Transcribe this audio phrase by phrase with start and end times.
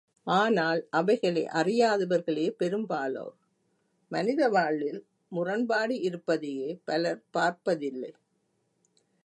[0.27, 3.35] ஆனால் அவைகளை அறியாதவர்களே பெரும்பாலோர்,
[4.11, 4.99] மனித வாழ்வில்
[5.31, 8.11] முரண்பாடு இருப்பதையே பலர் பார்ப்பதிலை.